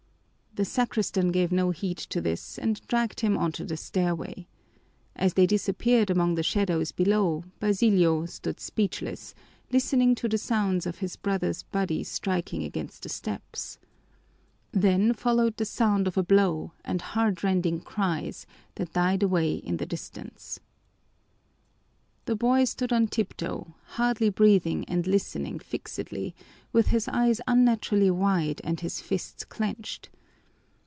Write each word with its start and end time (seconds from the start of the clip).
The 0.53 0.65
sacristan 0.65 1.29
gave 1.31 1.49
no 1.53 1.71
heed 1.71 1.97
to 1.97 2.19
this 2.19 2.59
and 2.59 2.85
dragged 2.87 3.21
him 3.21 3.37
on 3.37 3.53
to 3.53 3.63
the 3.63 3.77
stairway. 3.77 4.49
As 5.15 5.35
they 5.35 5.47
disappeared 5.47 6.09
among 6.09 6.35
the 6.35 6.43
shadows 6.43 6.91
below 6.91 7.45
Basilio 7.61 8.25
stood 8.25 8.59
speechless, 8.59 9.33
listening 9.71 10.13
to 10.15 10.27
the 10.27 10.37
sounds 10.37 10.85
of 10.85 10.97
his 10.97 11.15
brother's 11.15 11.63
body 11.63 12.03
striking 12.03 12.63
against 12.63 13.03
the 13.03 13.07
steps. 13.07 13.79
Then 14.73 15.13
followed 15.13 15.55
the 15.55 15.63
sound 15.63 16.05
of 16.05 16.17
a 16.17 16.21
blow 16.23 16.73
and 16.83 17.01
heartrending 17.01 17.79
cries 17.79 18.45
that 18.75 18.91
died 18.91 19.23
away 19.23 19.53
in 19.55 19.77
the 19.77 19.85
distance. 19.85 20.59
The 22.25 22.35
boy 22.35 22.65
stood 22.65 22.91
on 22.91 23.07
tiptoe, 23.07 23.73
hardly 23.85 24.27
breathing 24.29 24.83
and 24.89 25.07
listening 25.07 25.59
fixedly, 25.59 26.35
with 26.73 26.87
his 26.87 27.07
eyes 27.07 27.39
unnaturally 27.47 28.11
wide 28.11 28.59
and 28.65 28.81
his 28.81 28.99
fists 28.99 29.45
clenched. 29.45 30.09